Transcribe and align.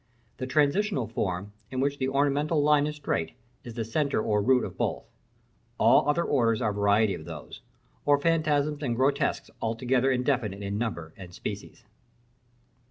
The 0.37 0.47
transitional 0.47 1.05
form, 1.05 1.53
in 1.69 1.79
which 1.79 1.99
the 1.99 2.09
ornamental 2.09 2.63
line 2.63 2.87
is 2.87 2.95
straight, 2.95 3.33
is 3.63 3.75
the 3.75 3.85
centre 3.85 4.19
or 4.19 4.41
root 4.41 4.65
of 4.65 4.75
both. 4.75 5.05
All 5.77 6.09
other 6.09 6.23
orders 6.23 6.59
are 6.59 6.73
varieties 6.73 7.19
of 7.19 7.25
those, 7.27 7.61
or 8.03 8.17
phantasms 8.19 8.81
and 8.81 8.95
grotesques 8.95 9.51
altogether 9.61 10.09
indefinite 10.09 10.63
in 10.63 10.79
number 10.79 11.13
and 11.17 11.35
species. 11.35 11.83